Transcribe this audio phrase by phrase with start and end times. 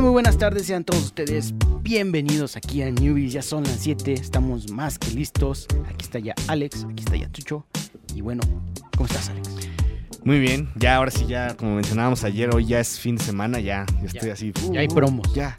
[0.00, 0.02] Tal?
[0.02, 3.32] Muy buenas tardes, sean todos ustedes bienvenidos aquí a Newbies.
[3.32, 5.66] Ya son las 7, estamos más que listos.
[5.88, 7.66] Aquí está ya Alex, aquí está ya Chucho.
[8.14, 8.42] Y bueno,
[8.96, 9.48] ¿cómo estás, Alex?
[10.24, 13.58] Muy bien, ya ahora sí, ya como mencionábamos ayer, hoy ya es fin de semana,
[13.60, 14.32] ya, ya estoy Ya.
[14.34, 14.52] así.
[14.70, 15.32] Ya hay uh, promos.
[15.34, 15.56] Ya,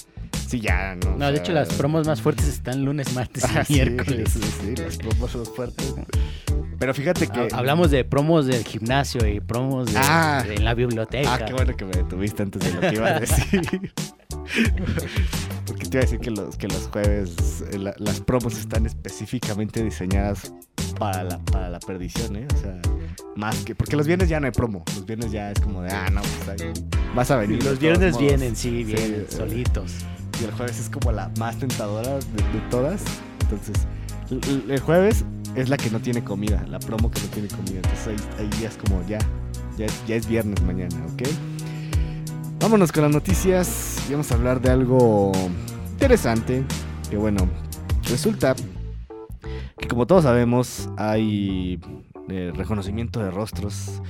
[0.47, 1.17] sí, ya, no.
[1.17, 4.29] No, o de sea, hecho, las promos más fuertes están lunes, martes y ah, miércoles.
[4.33, 5.95] Sí, sí, las promos son fuertes.
[6.77, 7.39] Pero fíjate que.
[7.39, 10.43] Ha- Hablamos de promos del gimnasio y promos de, Ah.
[10.47, 11.33] de la biblioteca.
[11.35, 13.61] Ah, qué bueno que me detuviste antes de lo que iba a decir.
[15.65, 18.85] Porque te iba a decir que los, que los jueves eh, la- las promos están
[18.85, 20.53] específicamente diseñadas
[20.99, 22.47] para la, para la perdición, ¿eh?
[22.53, 22.79] O sea,
[23.35, 23.75] más que.
[23.75, 24.83] Porque los viernes ya no hay promo.
[24.95, 26.71] Los viernes ya es como de, ah, no, pues ahí
[27.15, 27.63] vas a venir.
[27.63, 28.27] Los viernes modos".
[28.27, 29.93] vienen, sí, vienen, eh, solitos.
[30.41, 33.01] Y el jueves es como la más tentadora de, de todas.
[33.41, 33.75] Entonces,
[34.29, 35.23] el, el- el jueves
[35.55, 37.75] es la que no tiene comida, la promo que no tiene comida.
[37.83, 38.15] Entonces ahí,
[38.45, 39.19] ahí ya es como ya,
[39.77, 41.23] ya, es- ya es viernes mañana, ¿ok?
[42.59, 45.31] Vámonos con las noticias vamos a hablar de algo
[45.91, 46.63] interesante.
[47.09, 47.49] Que bueno,
[48.09, 48.55] resulta
[49.77, 51.79] que como todos sabemos hay
[52.29, 54.01] eh, reconocimiento de rostros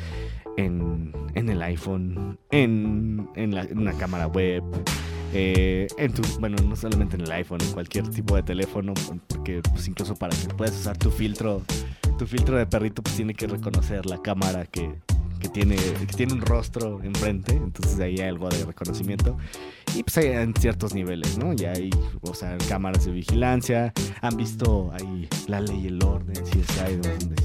[0.57, 4.63] en, en el iPhone, en, en una cámara web,
[5.33, 8.93] eh, en tu, bueno, no solamente en el iPhone, en cualquier tipo de teléfono,
[9.27, 11.61] porque pues, incluso para que puedas usar tu filtro,
[12.17, 14.99] tu filtro de perrito, pues tiene que reconocer la cámara que,
[15.41, 19.37] que tiene, que tiene un rostro enfrente, entonces ahí hay algo de reconocimiento.
[19.95, 21.53] Y pues hay en ciertos niveles, ¿no?
[21.53, 21.89] Ya hay,
[22.21, 26.79] o sea, cámaras de vigilancia, han visto ahí la ley y el orden, si es
[26.79, 27.35] ahí donde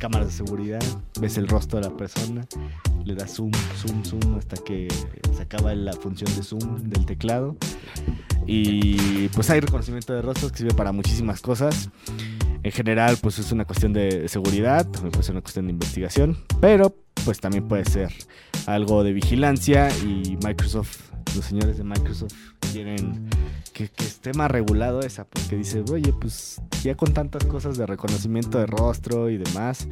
[0.00, 0.82] cámaras de seguridad,
[1.20, 2.46] ves el rostro de la persona,
[3.04, 4.88] le das zoom, zoom, zoom hasta que
[5.36, 7.56] se acaba la función de zoom del teclado.
[8.46, 11.90] Y pues hay reconocimiento de rostros que sirve para muchísimas cosas.
[12.70, 16.38] En general, pues es una cuestión de seguridad, también puede ser una cuestión de investigación,
[16.60, 16.94] pero
[17.24, 18.12] pues también puede ser
[18.66, 22.32] algo de vigilancia y Microsoft, los señores de Microsoft
[22.72, 23.28] quieren
[23.72, 28.60] que, esté más regulado esa, porque dice, oye, pues ya con tantas cosas de reconocimiento
[28.60, 29.88] de rostro y demás,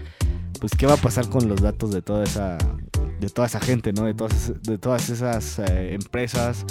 [0.60, 2.58] pues qué va a pasar con los datos de toda esa,
[3.18, 4.04] de toda esa gente, ¿no?
[4.04, 6.64] De todas, de todas esas eh, empresas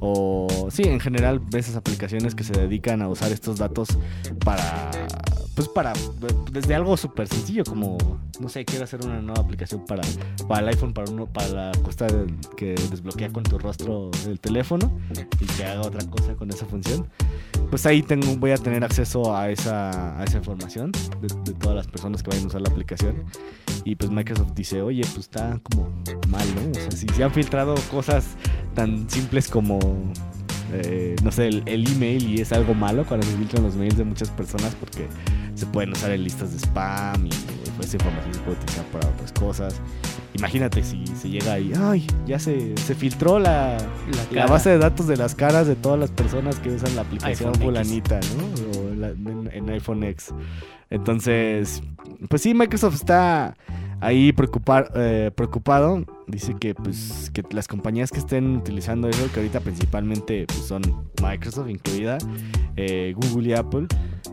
[0.00, 3.88] o sí, en general esas aplicaciones que se dedican a usar estos datos
[4.44, 4.90] para
[5.56, 5.92] pues para
[6.52, 7.96] desde algo súper sencillo como
[8.38, 10.02] no sé quiero hacer una nueva aplicación para
[10.46, 14.92] para el iPhone para uno para la del- que desbloquea con tu rostro el teléfono
[15.40, 17.08] y que haga otra cosa con esa función
[17.70, 21.74] pues ahí tengo voy a tener acceso a esa a esa información de, de todas
[21.74, 23.24] las personas que vayan a usar la aplicación.
[23.84, 25.88] Y pues Microsoft dice oye pues está como
[26.28, 28.26] mal no o sea si se han filtrado cosas
[28.74, 29.78] tan simples como
[30.72, 33.96] eh, no sé, el, el email y es algo malo cuando se filtran los mails
[33.96, 35.06] de muchas personas porque
[35.56, 37.30] se pueden usar en listas de spam y
[37.76, 39.80] pues, esa información se puede utilizar para otras cosas.
[40.34, 43.78] Imagínate si se llega ahí, ay, ya se, se filtró la,
[44.30, 47.54] la base de datos de las caras de todas las personas que usan la aplicación
[47.66, 48.80] fulanita, ¿no?
[48.80, 50.34] O la- en, en iPhone X.
[50.90, 51.82] Entonces,
[52.28, 53.56] pues sí, Microsoft está
[54.00, 56.04] ahí preocupar, eh, preocupado.
[56.26, 60.82] Dice que pues que las compañías que estén utilizando eso, que ahorita principalmente pues, son
[61.22, 62.18] Microsoft incluida,
[62.76, 63.86] eh, Google y Apple,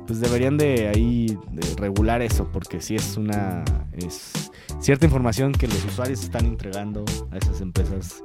[0.08, 5.68] pues deberían de ahí de regular eso, porque sí es una es cierta información que
[5.68, 8.24] los usuarios están entregando a esas empresas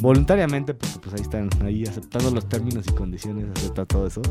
[0.00, 4.22] voluntariamente, porque pues ahí están ahí aceptando los términos y condiciones, acepta todo eso.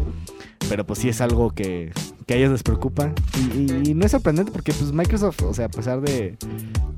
[0.68, 1.92] Pero pues sí es algo que,
[2.25, 3.13] que a ellos les preocupa.
[3.38, 6.38] Y, y- y no es sorprendente porque pues Microsoft, o sea, a pesar de,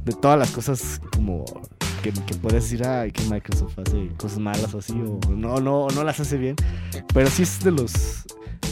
[0.05, 1.43] de todas las cosas como
[2.03, 5.87] que, que puedes decir, ay, que Microsoft hace cosas malas o así, o no, no,
[5.89, 6.55] no las hace bien.
[7.13, 8.23] Pero sí es de los...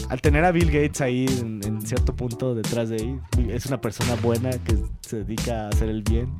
[0.08, 3.80] Al tener a Bill Gates ahí en, en cierto punto detrás de ahí, es una
[3.80, 6.32] persona buena que se dedica a hacer el bien.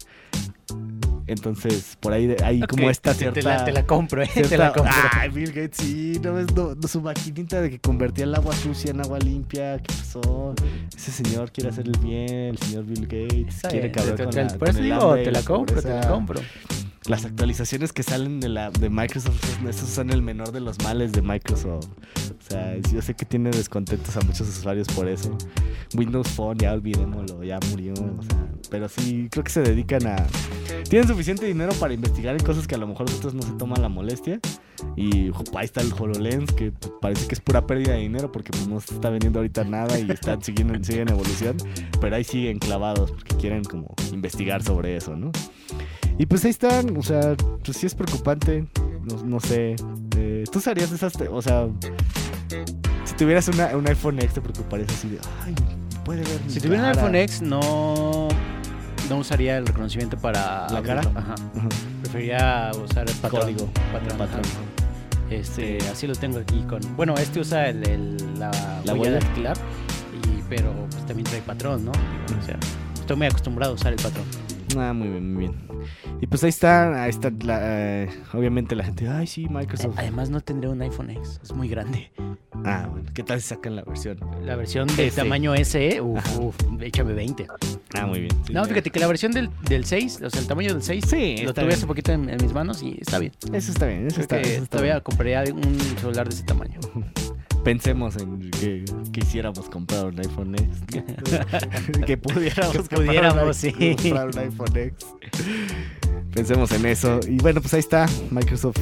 [1.29, 3.35] Entonces, por ahí hay Ok, como esta te- cierta...
[3.41, 4.95] Te la, te la compro, eh, te Cierta- la compro.
[5.13, 8.55] Ay, Bill Gates, sí, no ves no, no, su maquinita de que convertía el agua
[8.55, 9.79] sucia en agua limpia.
[9.79, 10.55] ¿Qué pasó?
[10.97, 13.61] Ese señor quiere hacer el bien, el señor Bill Gates.
[13.69, 16.09] Quiere acabar te- con te- la, Por eso el digo, te la compro, te la
[16.09, 16.41] compro.
[17.09, 21.13] Las actualizaciones que salen de la de Microsoft, esos son el menor de los males
[21.13, 21.87] de Microsoft.
[21.87, 25.37] O sea, yo sé que tiene descontentos a muchos usuarios por eso.
[25.95, 27.93] Windows Phone, ya olvidémoslo, ya murió.
[27.93, 30.27] o sea, pero sí, creo que se dedican a.
[30.89, 33.83] Tienen suficiente dinero para investigar en cosas que a lo mejor otros no se toman
[33.83, 34.41] la molestia.
[34.97, 38.31] Y jo, ahí está el HoloLens, que pues, parece que es pura pérdida de dinero
[38.33, 41.57] porque pues, no se está vendiendo ahorita nada y están siguiendo, siguen en evolución.
[42.01, 45.33] Pero ahí siguen clavados porque quieren como investigar sobre eso, ¿no?
[46.19, 47.35] Y pues ahí están, o sea,
[47.65, 48.67] pues sí es preocupante.
[49.03, 49.77] No, no sé.
[50.17, 51.69] eh, ¿Tú usarías esas, o sea,
[53.05, 55.55] si tuvieras una, un iPhone X te preocuparías así de, ay,
[56.05, 57.01] puede ver mi Si tuviera un cara"?
[57.03, 58.29] iPhone X, no,
[59.11, 61.03] no usaría el reconocimiento para ¿La cara?
[61.15, 61.35] Ajá.
[61.35, 61.69] Ajá.
[62.03, 63.43] Preferiría usar el patrón.
[63.43, 64.43] Código, patrón, patrón.
[65.31, 66.81] Este, así lo tengo aquí con.
[66.97, 68.51] Bueno, este usa el, el- la,
[68.85, 69.19] La huella huella.
[69.21, 69.57] dactilar,
[70.37, 71.91] y, pero pues también trae patrón, ¿no?
[71.93, 72.59] O sea,
[72.95, 74.25] estoy muy acostumbrado a usar el patrón.
[74.79, 75.55] Ah, muy bien, muy bien.
[76.21, 79.95] Y pues ahí está, ahí está, la, eh, obviamente la gente, ay, sí, Microsoft.
[79.99, 82.11] Además, no tendré un iPhone X, es muy grande.
[82.65, 84.19] Ah, bueno, ¿qué tal si sacan la versión?
[84.43, 85.17] La versión de S.
[85.21, 86.39] tamaño SE, uf, Ajá.
[86.41, 87.47] uf, échame 20.
[87.95, 88.33] Ah, muy bien.
[88.47, 91.05] Sí, No, fíjate que la versión del, del 6, o sea, el tamaño del 6,
[91.07, 91.77] Sí, lo tuve bien.
[91.77, 93.33] hace poquito en, en mis manos y está bien.
[93.53, 95.03] Eso está bien, eso Creo está, que eso está todavía bien.
[95.03, 96.81] compraría un celular de ese tamaño.
[97.67, 100.69] Pensemos en que quisiéramos comprar un iPhone X.
[102.07, 103.97] que pudiéramos, Que comprar un pudiéramos, i- sí.
[104.03, 105.07] comprar un iPhone X.
[106.33, 107.19] Pensemos en eso.
[107.29, 108.79] Y bueno, pues ahí está Microsoft.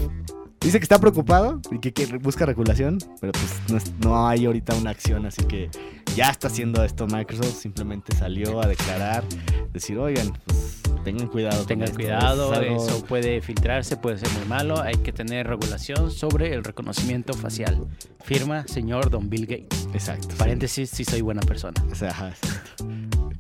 [0.60, 4.44] Dice que está preocupado y que, que busca regulación, pero pues no, es- no hay
[4.44, 5.70] ahorita una acción, así que
[6.14, 7.54] ya está haciendo esto Microsoft.
[7.58, 9.24] Simplemente salió a declarar,
[9.72, 11.58] decir, oigan, pues tengan cuidado.
[11.58, 14.80] con Tengan esto, cuidado, es algo- eso puede filtrarse, puede ser muy malo.
[14.80, 17.86] Hay que tener regulación sobre el reconocimiento facial.
[18.24, 19.88] Firma, señor Don Bill Gates.
[19.92, 20.34] Exacto.
[20.38, 21.84] Paréntesis, sí soy buena persona.
[21.92, 22.86] O sea, ajá, exacto.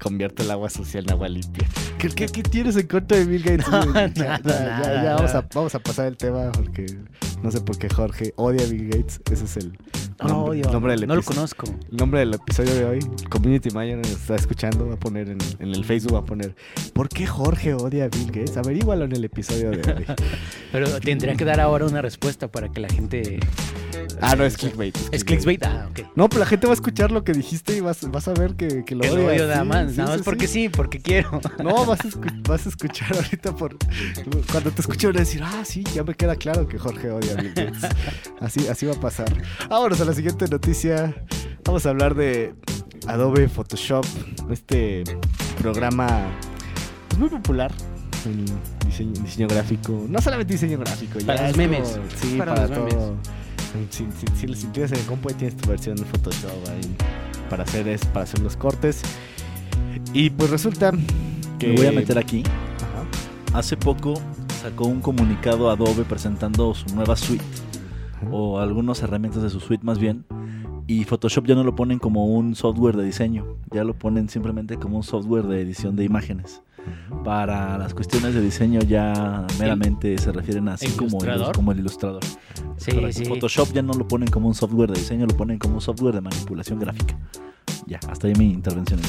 [0.00, 1.66] Convierte el agua sucia en agua limpia.
[1.98, 3.66] ¿Qué, qué, qué tienes en contra de Bill Gates?
[3.70, 6.84] No, nada, ya, ya, ya, vamos, a, vamos a pasar el tema porque
[7.42, 9.20] no sé por qué Jorge odia a Bill Gates.
[9.30, 9.78] Ese es el
[10.20, 11.66] Odio, nombre del no lo conozco.
[11.90, 12.98] El nombre del episodio de hoy,
[13.30, 16.54] Community nos está escuchando, va a poner en, en el Facebook, va a poner
[16.92, 18.56] ¿Por qué Jorge odia a Bill Gates?
[18.56, 20.06] Averígualo en el episodio de hoy.
[20.72, 23.40] Pero tendría que dar ahora una respuesta para que la gente...
[24.20, 24.96] ah, no, es clickbait.
[25.12, 25.62] ¿Es clickbait?
[25.64, 26.00] Ah, ok.
[26.16, 28.54] No, pero la gente va a escuchar lo que dijiste y vas, vas a ver
[28.54, 29.26] que, que lo odia.
[29.26, 30.52] odio nada más, sí, nada más sí, porque sí.
[30.64, 31.40] sí, porque quiero.
[31.62, 33.76] No, vas a, escu- vas a escuchar ahorita por...
[34.50, 37.32] Cuando te escucho van a decir, ah, sí, ya me queda claro que Jorge odia
[37.32, 37.82] a Bill Gates.
[38.40, 39.32] Así, así va a pasar.
[39.68, 41.14] Vámonos a la siguiente noticia.
[41.64, 42.54] Vamos a hablar de
[43.06, 44.04] Adobe Photoshop,
[44.50, 45.04] este
[45.58, 46.26] programa
[47.08, 47.72] pues, muy popular
[48.26, 48.44] en
[48.86, 50.04] diseño, diseño gráfico.
[50.08, 51.88] No solamente diseño gráfico, ya Para los es memes.
[51.88, 52.86] como- sí, Para para, los todo.
[53.12, 53.28] memes.
[53.90, 54.06] Si,
[54.36, 56.96] si, si, tienes en el compu, ahí tienes tu versión de Photoshop ahí
[57.50, 59.02] para hacer, es, para hacer los cortes.
[60.12, 60.92] Y pues resulta
[61.58, 61.68] que...
[61.68, 62.44] Me voy a meter aquí.
[62.44, 63.58] Ajá.
[63.58, 64.14] Hace poco
[64.62, 67.44] sacó un comunicado Adobe presentando su nueva suite
[68.30, 70.24] o algunas herramientas de su suite más bien.
[70.86, 74.76] Y Photoshop ya no lo ponen como un software de diseño, ya lo ponen simplemente
[74.76, 76.62] como un software de edición de imágenes.
[77.24, 81.18] Para las cuestiones de diseño ya meramente se refieren así como,
[81.54, 82.22] como el ilustrador.
[82.76, 83.24] Sí, sí.
[83.24, 86.14] Photoshop ya no lo ponen como un software de diseño, lo ponen como un software
[86.14, 87.16] de manipulación gráfica.
[87.86, 89.00] Ya, hasta ahí mi intervención.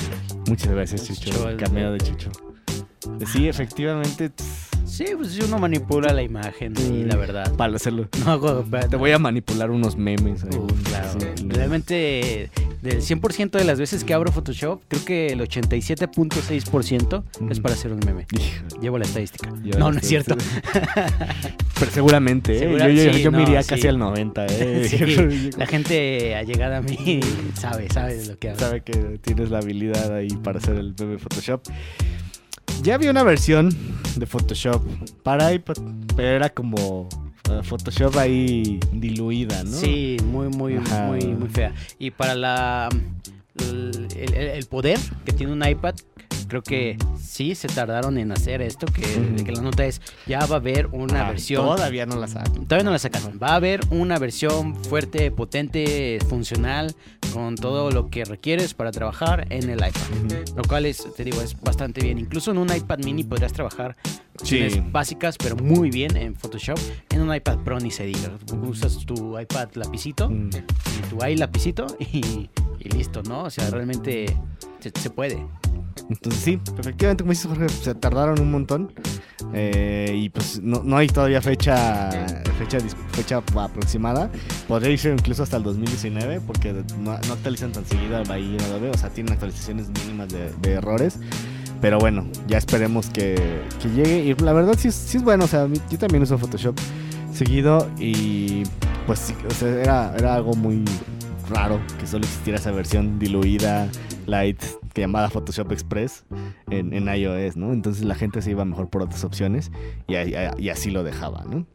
[0.48, 1.30] Muchas gracias, Chucho.
[1.31, 2.31] Chucho, el el- cameo de Chucho.
[3.31, 4.31] Sí, efectivamente,
[4.86, 7.54] Sí, pues si uno manipula la imagen y la verdad.
[7.56, 8.07] para hacerlo.
[8.25, 8.39] No.
[8.88, 10.44] Te voy a manipular unos memes.
[10.44, 10.57] ahí.
[10.57, 11.10] Uh, claro.
[11.19, 12.51] Sí, Realmente,
[12.85, 17.61] del 100% de las veces que abro Photoshop, creo que el 87.6% es Ujú.
[17.61, 18.25] para hacer un meme.
[18.81, 19.49] Llevo la estadística.
[19.63, 20.35] yo no, no es cierto.
[21.79, 22.71] Pero seguramente, ¿eh?
[22.71, 23.69] Yo, yo, sí, yo me no, iría sí.
[23.69, 24.87] casi al 90, ¿eh?
[24.89, 27.19] Sí, la gente allegada a mí
[27.55, 28.59] sabe, sabe de lo que hablo.
[28.59, 31.61] sabe que tienes la habilidad ahí para hacer el meme Photoshop.
[32.83, 33.75] Ya había una versión
[34.15, 34.83] de Photoshop
[35.23, 35.77] para iPad,
[36.15, 37.09] pero era como
[37.49, 39.71] eh, Photoshop ahí diluida, ¿no?
[39.71, 41.07] Sí, muy, muy, Ajá.
[41.07, 41.73] muy, muy fea.
[41.99, 42.90] Y para la
[43.59, 45.95] el, el- el poder que tiene un iPad,
[46.62, 49.44] creo que sí se tardaron en hacer esto, que, Ujú.
[49.44, 51.66] que la nota es, ya va a haber una Ah, versión.
[51.66, 52.52] Todavía no la saco.
[52.62, 53.40] Todavía no la sacaron.
[53.42, 56.95] Va a haber una versión fuerte, potente, funcional,
[57.33, 60.38] con todo lo que requieres para trabajar en el iPad.
[60.56, 62.18] Lo cual es, te digo, es bastante bien.
[62.18, 63.95] Incluso en un iPad mini podrías trabajar
[64.44, 64.68] Sí.
[64.92, 66.78] básicas, pero muy bien en Photoshop.
[67.09, 68.31] En un iPad Pro ni se diga.
[68.68, 70.50] Usas tu iPad lapicito, Mm.
[71.09, 73.44] tu i lapicito y, y listo, ¿no?
[73.44, 74.26] O sea, realmente
[74.80, 75.45] se, se puede.
[76.09, 78.94] Entonces sí, efectivamente, como dices Jorge, se tardaron un montón.
[79.54, 82.09] eh, y pues no, no hay todavía fecha
[82.56, 82.78] fecha
[83.12, 84.30] fecha aproximada.
[84.68, 88.90] Podría irse incluso hasta el 2019 porque no, actualizan tan seguido ahí en Adobe.
[88.90, 91.19] O sea, tienen actualizaciones mínimas de, errores.
[91.81, 94.26] Pero bueno, ya esperemos que, que llegue.
[94.26, 95.45] Y la verdad sí, sí es bueno.
[95.45, 96.78] O sea, yo también uso Photoshop
[97.33, 97.90] seguido.
[98.00, 98.64] Y
[99.06, 100.83] pues sí, o sea, era, era algo muy
[101.50, 103.88] raro que solo existiera esa versión diluida,
[104.26, 104.62] light,
[104.95, 106.23] que llamada Photoshop Express
[106.71, 107.73] en, en iOS, ¿no?
[107.73, 109.69] Entonces la gente se iba mejor por otras opciones
[110.07, 111.68] y, ahí- y así lo dejaba, ¿no?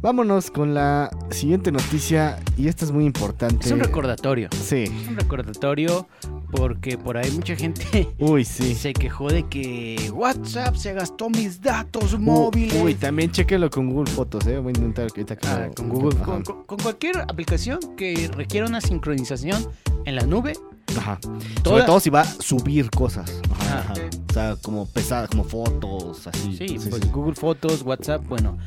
[0.00, 3.66] Vámonos con la siguiente noticia y esta es muy importante.
[3.66, 4.48] Es un recordatorio.
[4.52, 4.84] Sí.
[4.84, 6.08] Es un recordatorio
[6.50, 8.74] porque por ahí mucha gente Uy, sí.
[8.74, 12.80] se quejó de que WhatsApp se gastó mis datos móviles.
[12.82, 14.58] Uy, también chequenlo con Google Fotos, ¿eh?
[14.58, 16.24] Voy a intentar ahorita que Ah, con Google, Ajá.
[16.24, 19.68] con, con- con cualquier aplicación que requiera una sincronización
[20.06, 20.54] en la nube,
[20.96, 21.18] Ajá.
[21.64, 23.40] Sobre todo si va a subir cosas.
[23.60, 23.94] Ajá, Ajá.
[24.28, 26.56] O sea, como pesadas, como fotos, así.
[26.56, 28.58] Sí, pues Google Fotos, WhatsApp, bueno.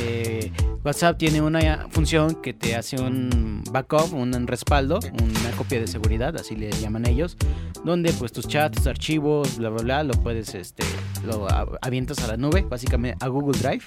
[0.00, 0.52] eh,
[0.84, 6.36] WhatsApp tiene una función que te hace un backup, un respaldo, una copia de seguridad,
[6.36, 7.36] así le llaman ellos,
[7.84, 10.84] donde pues tus chats, tus archivos, bla bla bla, lo puedes, este,
[11.24, 11.46] lo
[11.82, 13.84] avientas a la nube, básicamente a Google Drive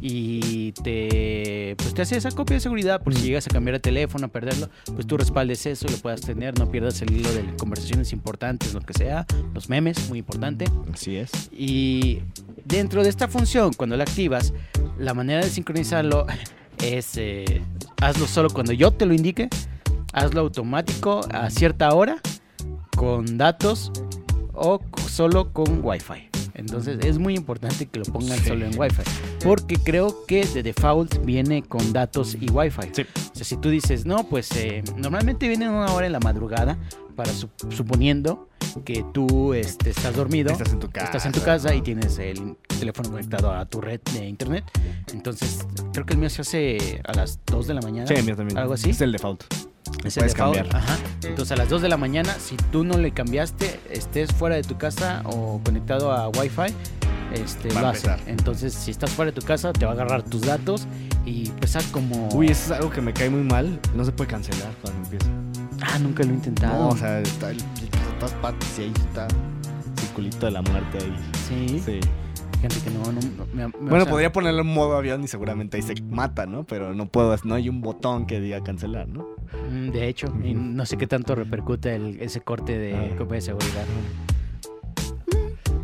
[0.00, 3.80] y te, pues te hace esa copia de seguridad por si llegas a cambiar de
[3.80, 7.32] teléfono, a perderlo, pues tú respaldes eso y lo puedas tener, no pierdas el hilo
[7.32, 10.64] de conversaciones importantes, lo que sea, los memes, muy importante.
[10.92, 11.30] Así es.
[11.52, 12.20] Y
[12.64, 14.54] dentro de esta función, cuando la activas,
[14.98, 16.26] la manera de sincronizarlo
[16.82, 17.62] es eh,
[18.00, 19.48] hazlo solo cuando yo te lo indique,
[20.12, 22.16] hazlo automático a cierta hora,
[22.96, 23.92] con datos
[24.54, 26.29] o solo con Wi-Fi.
[26.60, 28.48] Entonces es muy importante que lo pongan Sí.
[28.48, 29.02] solo en Wi-Fi.
[29.42, 32.90] Porque creo que de default viene con datos y Wi-Fi.
[32.92, 33.02] Sí.
[33.02, 36.78] O sea, si tú dices, no, pues eh, normalmente viene una hora en la madrugada,
[37.16, 38.48] para su- suponiendo
[38.84, 40.52] que tú este, estás dormido.
[40.52, 41.06] Estás en tu casa.
[41.06, 44.64] Estás en tu casa y tienes el teléfono conectado a tu red de internet.
[45.12, 48.06] Entonces, creo que el mío se hace a las 2 de la mañana.
[48.06, 48.56] Sí, el mío también.
[48.58, 48.90] Algo así.
[48.90, 49.42] Es el default.
[50.04, 50.74] Es puedes el cambiar.
[50.74, 50.96] Ajá.
[51.22, 54.62] Entonces, a las 2 de la mañana, si tú no le cambiaste, estés fuera de
[54.62, 56.74] tu casa o conectado a Wi-Fi,
[57.34, 58.10] este, Va a lo hace.
[58.26, 60.86] Entonces, si estás fuera de tu casa, te va a agarrar tus datos
[61.24, 62.28] y empezar como.
[62.32, 63.78] Uy, eso es algo que me cae muy mal.
[63.94, 65.26] No se puede cancelar cuando empieza.
[65.82, 66.84] Ah, nunca lo he intentado.
[66.84, 70.62] No, o sea, está el a todas partes y ahí está el circulito de la
[70.62, 71.16] muerte ahí.
[71.48, 72.00] sí, Sí.
[72.60, 73.00] Gente que no.
[73.04, 75.82] no, no- me- me- Bueno, o sea, podría ponerlo en modo avión y seguramente ahí
[75.82, 76.64] se mata, ¿no?
[76.64, 79.26] Pero no puedo, no hay un botón que diga cancelar, ¿no?
[79.70, 83.16] mm, De hecho, y no sé qué tanto repercute el- ese corte de Ah.
[83.16, 83.84] copia de seguridad.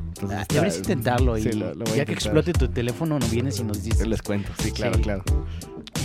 [0.08, 3.18] Entonces Ah, deberías intentarlo y sí, lo- lo voy a ya que explote tu teléfono,
[3.18, 4.06] no vienes y nos dices.
[4.06, 5.02] Les cuento, sí, claro, Sí.
[5.02, 5.22] claro.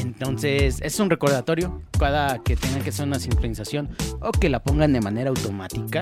[0.01, 1.81] Entonces, es un recordatorio.
[1.97, 6.01] Cada que tengan que hacer una sincronización o que la pongan de manera automática,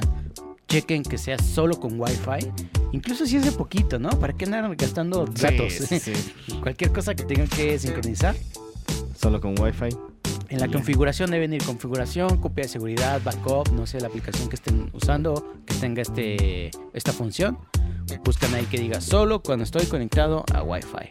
[0.70, 2.52] chequen que sea solo con Wi-Fi.
[2.94, 4.10] Incluso si es de poquito, ¿no?
[4.12, 5.74] ¿Para qué andar gastando datos?
[5.74, 6.14] Sí, sí.
[6.62, 8.36] Cualquier cosa que tengan que sincronizar.
[9.20, 9.90] Solo con Wi-Fi.
[10.50, 10.72] En la Ya.
[10.74, 15.54] configuración debe venir configuración, copia de seguridad, backup, no sé, la aplicación que estén usando,
[15.66, 17.58] que tenga este, esta función.
[18.24, 21.10] Buscan ahí que diga solo cuando estoy conectado a Wi-Fi.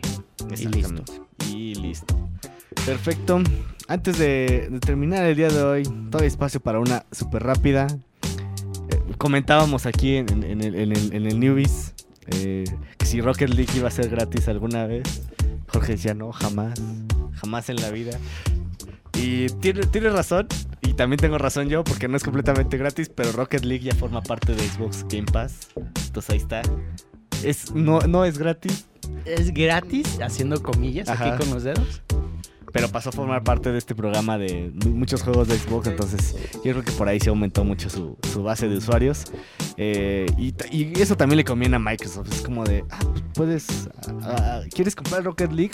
[0.57, 1.05] Y listo.
[1.49, 2.17] Y listo.
[2.85, 3.41] Perfecto.
[3.87, 7.87] Antes de, de terminar el día de hoy, todo espacio para una súper rápida.
[9.17, 11.95] Comentábamos aquí en, en el, en el- en el Newbies
[12.27, 12.65] eh,
[12.99, 15.23] que si Rocket League iba a ser gratis alguna vez.
[15.69, 16.79] Jorge decía, no, jamás.
[17.35, 18.19] Jamás en la vida.
[19.19, 20.47] Y tiene, tiene razón.
[20.83, 24.23] Y también tengo razón yo porque no es completamente gratis, pero Rocket League ya forma
[24.23, 25.69] parte de Xbox Game Pass.
[26.07, 26.63] Entonces ahí está.
[27.45, 28.87] Es, no, no es gratis,
[29.25, 31.35] Es gratis, haciendo comillas Ajá.
[31.35, 32.03] aquí con los dedos.
[32.81, 36.35] Pero pasó a formar parte de este programa de mu- muchos juegos de Xbox, entonces
[36.65, 39.25] yo creo que por ahí se aumentó mucho su, su base de usuarios.
[39.77, 43.89] Eh, y, y eso también le conviene a Microsoft, es como de, ah, pues puedes,
[44.23, 45.71] ah, ah, ¿quieres comprar Rocket League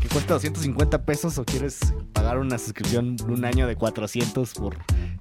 [0.00, 1.78] que cuesta 250 pesos o quieres
[2.12, 4.76] pagar una suscripción un año de 400 por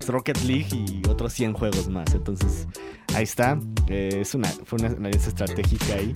[0.07, 2.13] Rocket League y otros 100 juegos más?
[2.13, 2.67] Entonces
[3.15, 3.57] ahí está,
[3.87, 6.11] eh, es una, fue una alianza estratégica ahí.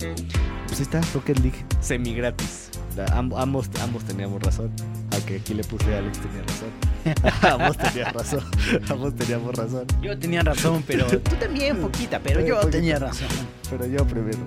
[0.66, 2.70] Pues ahí está, Rocket League semi gratis.
[3.12, 4.70] ambos, ambos teníamos razón.
[5.12, 6.70] Aunque aquí le puse a Alex tenía razón.
[7.52, 8.44] ambos teníamos razón.
[8.88, 9.86] ambos teníamos razón.
[10.02, 12.70] Yo tenía razón, pero tú también, poquita, pero Eh, yo poquita.
[12.72, 13.28] tenía razón.
[13.70, 14.38] Pero yo primero.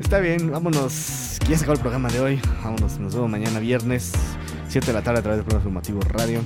[0.00, 1.38] Está bien, vámonos.
[1.48, 2.40] Ya se acabó el programa de hoy.
[2.62, 4.12] Vámonos, nos vemos mañana viernes,
[4.68, 6.40] 7 de la tarde a través del programa informativo Radio.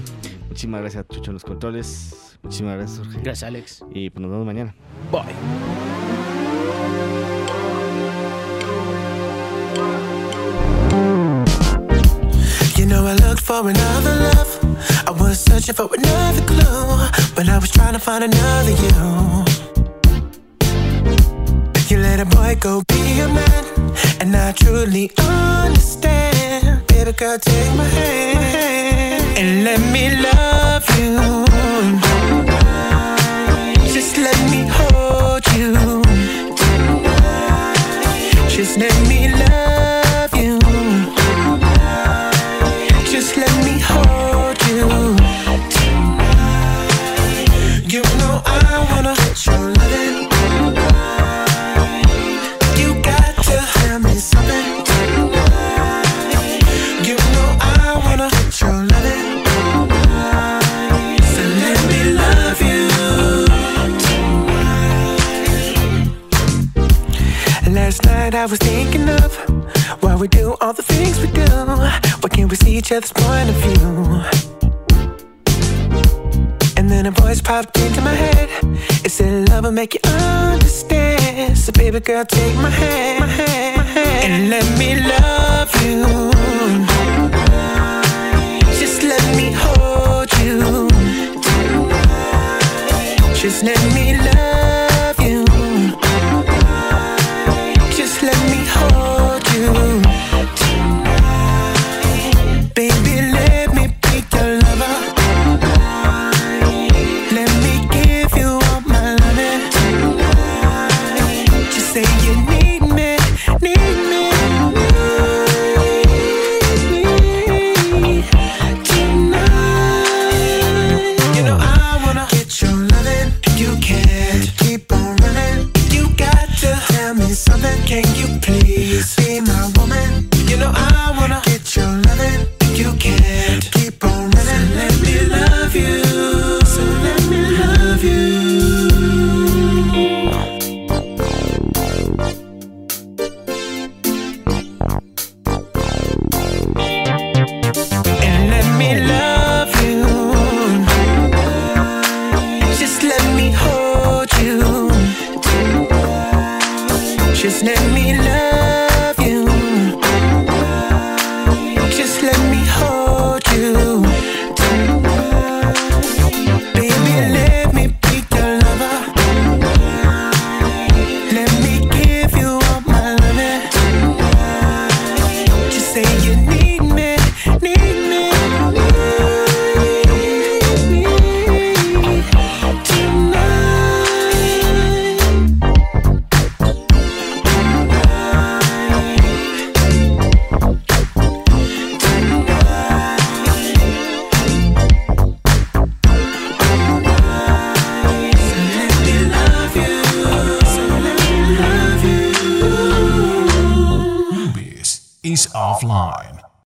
[0.48, 2.38] Muchísimas gracias a Chucho en los controles.
[2.42, 3.20] Muchísimas gracias, Jorge.
[3.22, 3.84] Gracias, Alex.
[3.92, 4.74] Y pues nos vemos mañana.
[5.12, 5.22] Bye.
[13.46, 14.50] For another love.
[15.06, 19.44] I was searching for another clue, but I was trying to find another you.
[21.88, 23.64] You let a boy go be a man,
[24.20, 26.84] and I truly understand.
[26.88, 31.14] Baby girl, take my hand and let me love you.
[33.94, 36.02] Just let me hold you.
[38.48, 40.05] Just let me love
[72.86, 74.22] each other's point of view.
[76.76, 78.48] And then a voice popped into my head.
[79.04, 81.58] It said, Love will make you understand.
[81.58, 86.04] So, baby girl, take my hand, my hand, my hand and let me love you.
[88.78, 90.88] Just let me hold you.
[93.34, 94.65] Just let me love